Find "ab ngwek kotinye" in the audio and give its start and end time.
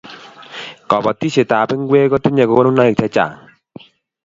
1.59-2.43